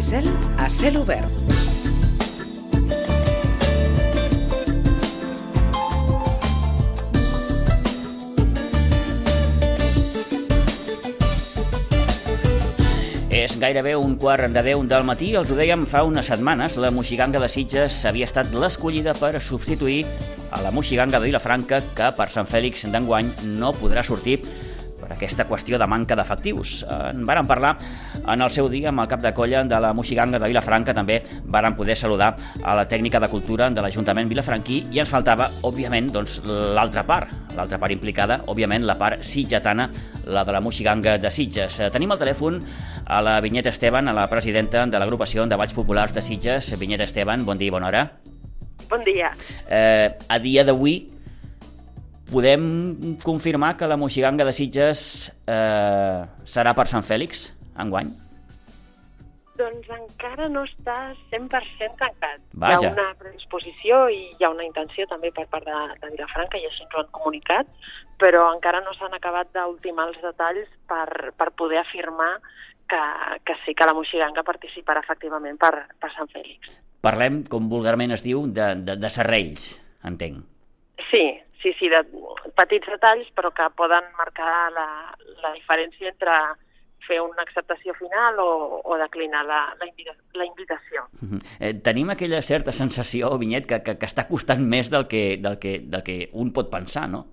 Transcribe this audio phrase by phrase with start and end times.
[0.00, 0.24] Cel
[0.56, 1.28] a cel obert.
[13.28, 16.90] És gairebé un quart de 10 del matí, els ho dèiem fa unes setmanes, la
[16.90, 20.06] Moixiganga de Sitges havia estat l'escollida per substituir
[20.50, 23.28] a la Moixiganga de Vilafranca, que per Sant Fèlix d'enguany
[23.60, 24.40] no podrà sortir
[25.00, 26.84] per aquesta qüestió de manca d'efectius.
[27.10, 27.74] En varen parlar
[28.20, 31.20] en el seu dia amb el cap de colla de la Moixiganga de Vilafranca, també
[31.44, 36.10] varen poder saludar a la tècnica de cultura de l'Ajuntament vilafranquí i ens faltava, òbviament,
[36.14, 39.90] doncs, l'altra part, l'altra part implicada, òbviament, la part sitgetana,
[40.30, 41.80] la de la Moixiganga de Sitges.
[41.92, 42.60] Tenim al telèfon
[43.10, 46.74] a la Vinyet Esteban, a la presidenta de l'agrupació de Valls Populars de Sitges.
[46.78, 48.04] Vinyet Esteban, bon dia i bona hora.
[48.90, 49.30] Bon dia.
[49.68, 51.19] Eh, a dia d'avui
[52.30, 58.10] podem confirmar que la Moixiganga de Sitges eh, serà per Sant Fèlix, enguany?
[59.60, 62.40] Doncs encara no està 100% tancat.
[62.54, 62.78] Vaja.
[62.80, 66.60] Hi ha una predisposició i hi ha una intenció també per part de, de Vilafranca
[66.60, 67.68] i així ens ho han comunicat,
[68.22, 72.32] però encara no s'han acabat d'ultimar els detalls per, per poder afirmar
[72.90, 73.02] que,
[73.44, 76.80] que sí que la Moixiganga participarà efectivament per, per Sant Fèlix.
[77.04, 79.70] Parlem, com vulgarment es diu, de, de, de serrells,
[80.08, 80.42] entenc.
[81.10, 81.24] Sí,
[81.62, 82.02] sí, sí, de
[82.58, 84.88] petits detalls, però que poden marcar la,
[85.42, 86.36] la diferència entre
[87.06, 91.06] fer una acceptació final o, o declinar la, la, invita la invitació.
[91.58, 95.58] Eh, tenim aquella certa sensació, Vinyet, que, que, que està costant més del que, del,
[95.62, 97.24] que, del que un pot pensar, no?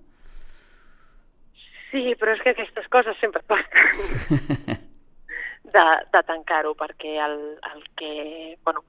[1.88, 4.82] Sí, però és que aquestes coses sempre costen
[5.74, 7.38] de, de tancar-ho, perquè el,
[7.70, 8.12] el que,
[8.64, 8.84] bueno,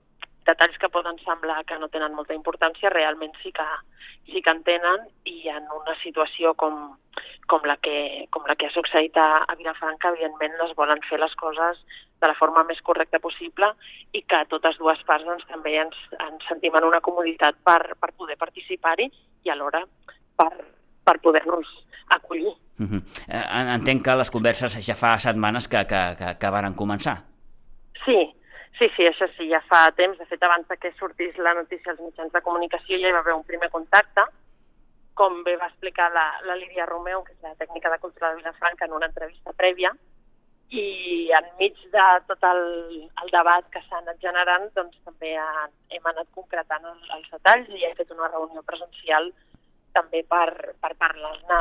[0.49, 3.67] detalls que poden semblar que no tenen molta importància realment sí que,
[4.31, 6.79] sí que en tenen i en una situació com,
[7.49, 11.19] com, la, que, com la que ha succeït a, a Vilafranca, evidentment es volen fer
[11.21, 11.81] les coses
[12.19, 13.71] de la forma més correcta possible
[14.13, 18.11] i que totes dues parts doncs, també ens, ens sentim en una comoditat per, per
[18.17, 19.09] poder participar-hi
[19.45, 19.85] i alhora
[20.39, 20.51] per,
[21.05, 21.69] per poder-nos
[22.09, 22.51] acollir.
[22.79, 23.01] Uh -huh.
[23.27, 27.17] eh, entenc que les converses ja fa setmanes que, que, que, que varen començar.
[28.05, 28.38] Sí,
[28.79, 30.17] Sí, sí, això sí, ja fa temps.
[30.17, 33.35] De fet, abans que sortís la notícia als mitjans de comunicació ja hi va haver
[33.35, 34.23] un primer contacte,
[35.19, 38.37] com bé va explicar la, la Lídia Romeu, que és la tècnica de cultura de
[38.39, 39.91] Vilafranca, en una entrevista prèvia,
[40.71, 42.63] i enmig de tot el,
[43.03, 47.73] el debat que s'ha anat generant, doncs també ha, hem anat concretant els, els detalls
[47.73, 49.27] i hem fet una reunió presencial
[49.97, 51.59] també per, per parlar-ne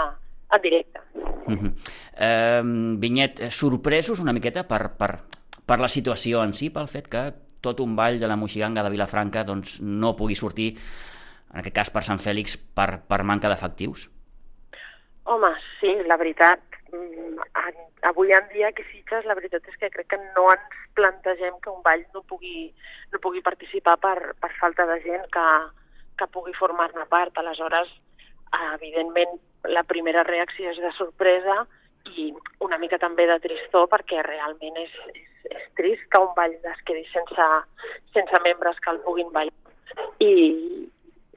[0.55, 1.03] en directe.
[1.49, 1.73] Uh -huh.
[2.15, 2.63] eh,
[3.03, 5.13] Vinyet, sorpresos una miqueta per, per,
[5.69, 7.29] per la situació en si, pel fet que
[7.61, 10.71] tot un ball de la Moixiganga de Vilafranca doncs, no pugui sortir,
[11.53, 14.07] en aquest cas per Sant Fèlix, per, per manca d'efectius?
[15.29, 17.43] Home, sí, la veritat, mm,
[18.09, 21.73] avui en dia que Sitges, la veritat és que crec que no ens plantegem que
[21.73, 22.71] un ball no pugui,
[23.13, 25.47] no pugui participar per, per falta de gent que,
[26.19, 27.37] que pugui formar-ne part.
[27.37, 27.91] Aleshores,
[28.75, 29.37] evidentment,
[29.69, 31.67] la primera reacció és de sorpresa
[32.19, 32.29] i
[32.67, 36.83] una mica també de tristor perquè realment és, és és trist que un ball es
[36.87, 37.47] quedi sense,
[38.17, 39.55] sense membres que el puguin ballar
[40.23, 40.33] i,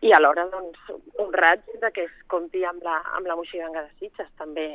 [0.01, 0.81] i alhora doncs,
[1.21, 4.67] un raig de que es compti amb la, amb la Moixiganga de Sitges, també,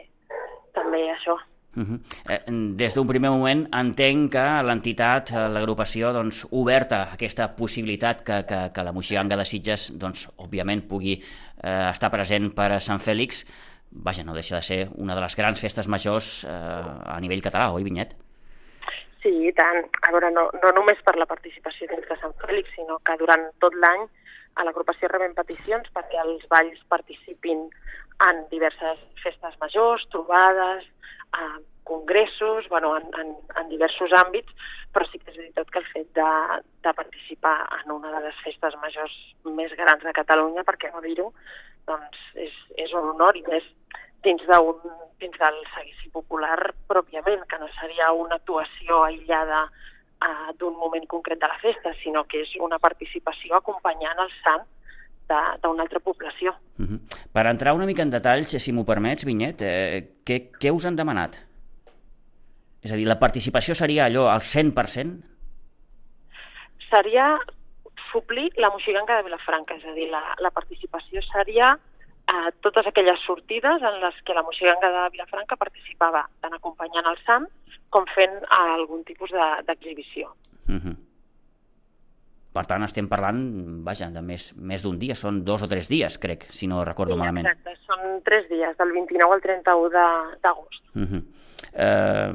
[0.74, 1.36] també això.
[1.76, 1.98] Uh -huh.
[2.32, 8.46] eh, des d'un primer moment entenc que l'entitat, eh, l'agrupació, doncs, oberta aquesta possibilitat que,
[8.48, 11.20] que, que la Moixiganga de Sitges, doncs, òbviament, pugui
[11.62, 13.44] eh, estar present per a Sant Fèlix,
[13.90, 17.70] vaja, no deixa de ser una de les grans festes majors eh, a nivell català,
[17.74, 18.14] oi, Vinyet?
[19.22, 19.86] Sí, i tant.
[20.06, 23.48] A veure, no, no només per la participació dins de Sant Fèlix, sinó que durant
[23.62, 24.04] tot l'any
[24.56, 27.66] a l'agrupació rebem peticions perquè els balls participin
[28.26, 30.86] en diverses festes majors, trobades,
[31.36, 34.50] eh, congressos, bueno, en, en, en diversos àmbits,
[34.94, 36.30] però sí que és veritat que el fet de,
[36.82, 39.14] de participar en una de les festes majors
[39.58, 41.28] més grans de Catalunya, per què no dir-ho,
[41.86, 43.64] doncs és, és un honor i més
[44.26, 44.42] dins,
[45.20, 46.58] dins del seguici popular
[46.90, 52.24] pròpiament, que no seria una actuació aïllada uh, d'un moment concret de la festa, sinó
[52.24, 54.66] que és una participació acompanyant el sant
[55.26, 56.54] d'una altra població.
[56.78, 57.00] Uh -huh.
[57.32, 60.96] Per entrar una mica en detalls, si m'ho permets, Vinyet, eh, què, què us han
[60.96, 61.34] demanat?
[62.82, 65.22] És a dir, la participació seria allò al 100%?
[66.88, 67.38] Seria
[68.16, 71.76] suplir la moixiganga de Vilafranca, és a dir, la, la participació seria
[72.26, 77.18] a totes aquelles sortides en les que la Moixiganga de Vilafranca participava, tant acompanyant el
[77.22, 77.46] Sant
[77.94, 79.30] com fent algun tipus
[79.66, 80.32] d'exhibició.
[80.66, 80.96] De, uh -huh.
[82.56, 83.38] Per tant, estem parlant,
[83.84, 87.12] vaja, de més, més d'un dia, són dos o tres dies, crec, si no recordo
[87.12, 87.46] sí, malament.
[87.46, 89.90] Exacte, són tres dies, del 29 al 31
[90.42, 90.82] d'agost.
[90.94, 91.22] Uh -huh.
[91.74, 92.32] eh,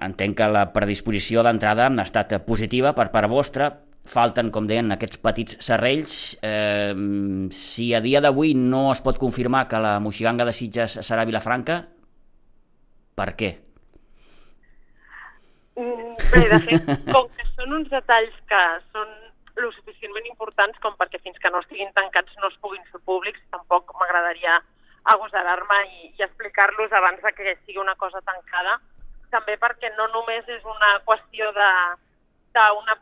[0.00, 5.20] entenc que la predisposició d'entrada ha estat positiva per part vostra, falten, com deien, aquests
[5.24, 6.36] petits serrells.
[6.44, 6.94] Eh,
[7.54, 11.80] si a dia d'avui no es pot confirmar que la Moixiganga de Sitges serà Vilafranca,
[13.16, 13.50] per què?
[15.78, 18.62] Mm, bé, de fet, com que són uns detalls que
[18.92, 19.10] són
[19.62, 23.42] lo suficientment importants com perquè fins que no estiguin tancats no es puguin fer públics,
[23.54, 24.58] tampoc m'agradaria
[25.14, 28.78] agosarar-me i, i explicar-los abans de que sigui una cosa tancada,
[29.30, 32.98] també perquè no només és una qüestió d'una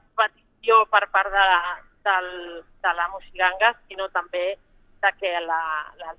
[0.63, 1.47] petició per part de,
[2.05, 4.57] del, de la Moixiganga, sinó també
[5.03, 5.61] de que la,
[5.99, 6.15] la,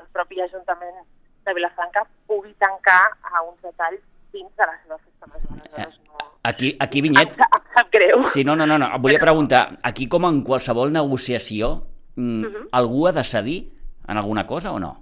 [0.00, 1.04] el propi Ajuntament
[1.46, 4.02] de Vilafranca pugui tancar a uns detalls
[4.32, 5.50] dins de la festa major.
[5.56, 6.32] Aleshores, no...
[6.44, 7.36] Aquí, aquí Vinyet...
[7.38, 8.24] Em, em sap greu.
[8.26, 8.90] Sí, no, no, no, no.
[8.98, 12.54] volia preguntar, aquí com en qualsevol negociació, mm, uh Mhm.
[12.54, 12.68] -huh.
[12.72, 13.72] algú ha de cedir
[14.08, 15.00] en alguna cosa o no?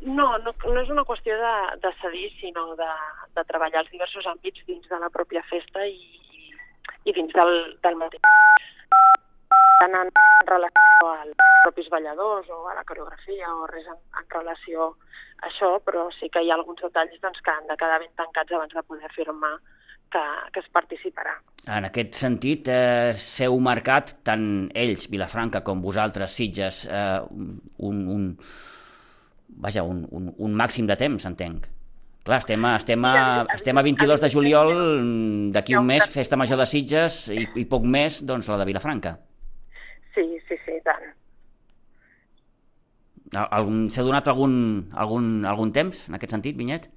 [0.00, 2.86] No, no, no és una qüestió de, de cedir, sinó de,
[3.34, 6.20] de treballar els diversos àmbits dins de la pròpia festa i,
[7.04, 7.54] i, dins del,
[7.84, 8.20] del mateix.
[9.80, 10.12] Tant en
[10.48, 14.92] relació als propis balladors o a la coreografia o res en, en relació
[15.42, 18.14] a això, però sí que hi ha alguns detalls doncs, que han de quedar ben
[18.16, 19.56] tancats abans de poder afirmar
[20.12, 20.22] que,
[20.54, 21.34] que es participarà.
[21.76, 27.20] En aquest sentit, eh, s'heu marcat, tant ells, Vilafranca, com vosaltres, Sitges, eh,
[27.90, 28.28] un, un,
[29.66, 31.66] vaja, un, un, un màxim de temps, entenc.
[32.26, 33.12] Clar, estem a, estem a,
[33.54, 37.64] estem a 22 de juliol, mm, d'aquí un mes, festa major de Sitges, i, i
[37.70, 39.12] poc més, doncs, la de Vilafranca.
[40.16, 41.06] Sí, sí, sí, tant.
[43.46, 44.56] Algun- S'ha donat algun,
[44.94, 46.88] algun, algun temps, en aquest sentit, Vinyet?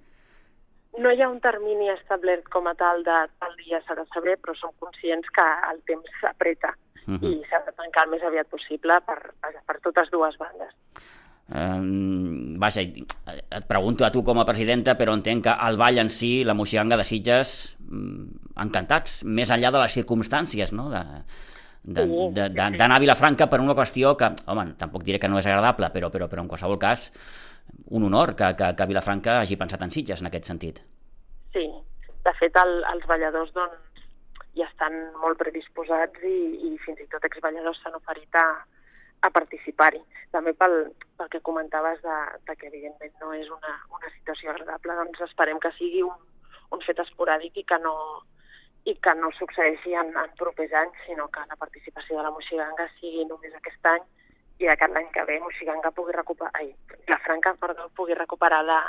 [0.99, 4.35] No hi ha un termini establert com a tal de tal dia s'ha de saber,
[4.41, 7.17] però som conscients que el temps s'apreta uh Mhm.
[7.21, 7.31] -huh.
[7.37, 9.33] i s'ha de tancar el més aviat possible per,
[9.65, 10.73] per totes dues bandes.
[11.49, 16.11] Um, vaja, et pregunto a tu com a presidenta, però entenc que el ball en
[16.13, 21.03] si, la Moixiganga de Sitges, mm, encantats, més enllà de les circumstàncies, no?, de,
[21.81, 26.11] d'anar a Vilafranca per una qüestió que, home, tampoc diré que no és agradable, però,
[26.13, 27.09] però, però en qualsevol cas,
[27.89, 30.83] un honor que, que, que Vilafranca hagi pensat en Sitges en aquest sentit.
[31.55, 31.65] Sí,
[32.25, 34.03] de fet el, els balladors doncs,
[34.57, 36.37] ja estan molt predisposats i,
[36.67, 38.45] i fins i tot exballadors s'han oferit a,
[39.21, 40.01] a participar-hi.
[40.31, 42.17] També pel, pel que comentaves de,
[42.47, 46.19] de que evidentment no és una, una situació agradable, doncs esperem que sigui un,
[46.75, 47.95] un fet esporàdic i que no,
[48.85, 52.87] i que no succeeixi en, en propers anys, sinó que la participació de la Moixiganga
[52.99, 54.07] sigui només aquest any
[54.59, 56.73] i de que l'any que ve Moixiganga pugui recuperar, ai,
[57.07, 58.79] la Franca, perdó, pugui recuperar la,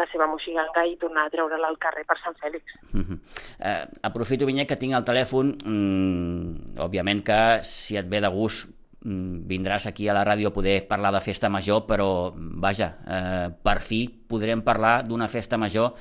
[0.00, 2.76] la seva Moixiganga i tornar a treure-la al carrer per Sant Fèlix.
[2.92, 3.18] Uh -huh.
[3.60, 5.56] eh, aprofito, Vinyet, que tinc el telèfon.
[5.64, 10.86] Mm, òbviament que si et ve de gust vindràs aquí a la ràdio a poder
[10.88, 15.94] parlar de festa major, però, vaja, eh, per fi podrem parlar d'una festa major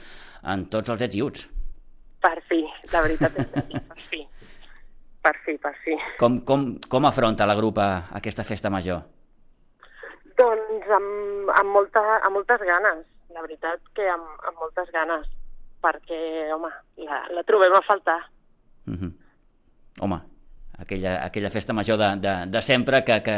[0.43, 1.47] en tots els ets i uts.
[2.21, 2.61] Per fi,
[2.93, 4.21] la veritat és que per fi.
[5.21, 5.97] Per fi, per fi.
[6.17, 9.03] Com, com, com afronta la grupa aquesta festa major?
[10.37, 15.27] Doncs amb, amb, molta, amb moltes ganes, la veritat que amb, amb moltes ganes,
[15.81, 16.71] perquè, home,
[17.05, 18.17] la, la trobem a faltar.
[18.89, 19.11] Uh -huh.
[20.01, 20.17] Home,
[20.91, 23.37] aquella, aquella festa major de, de, de sempre que, que,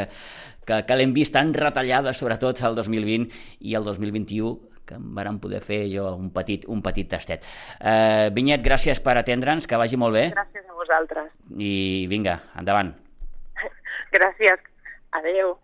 [0.66, 3.30] que, que l'hem vist tan retallada, sobretot el 2020
[3.60, 7.46] i el 2021, que em varen poder fer jo un petit, un petit tastet.
[7.80, 11.30] Uh, Vinyet, gràcies per atendre'ns, que vagi molt bé, Gràcies a vosaltres.
[11.56, 12.92] i vinga, endavant.
[14.16, 14.60] Gràcies.
[15.14, 15.54] Adeu.